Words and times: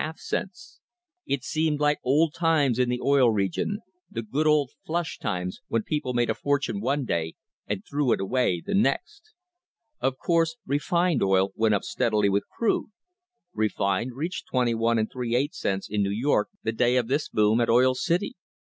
It 1.27 1.43
seemed 1.43 1.79
like 1.79 1.99
old 2.03 2.33
times 2.33 2.79
in 2.79 2.89
the 2.89 2.99
Oil 3.01 3.29
Region— 3.29 3.81
the 4.09 4.23
good 4.23 4.47
old 4.47 4.71
flush 4.83 5.19
times 5.19 5.59
when 5.67 5.83
people 5.83 6.15
made 6.15 6.31
a 6.31 6.33
fortune 6.33 6.81
one 6.81 7.05
day 7.05 7.35
and 7.67 7.85
threw 7.85 8.11
it 8.11 8.19
away 8.19 8.63
the 8.65 8.73
next! 8.73 9.35
Of 9.99 10.17
course 10.17 10.55
refined 10.65 11.21
oil 11.21 11.51
went 11.53 11.75
up 11.75 11.83
steadily 11.83 12.29
with 12.29 12.47
crude. 12.57 12.87
Refined 13.53 14.15
reached 14.15 14.51
21^ 14.51 15.53
cents 15.53 15.87
in 15.87 16.01
New 16.01 16.09
York 16.09 16.49
the 16.63 16.71
day 16.71 16.95
of 16.97 17.07
this 17.07 17.29
boom 17.29 17.61
at 17.61 17.69
Oil 17.69 17.93
City. 17.93 18.33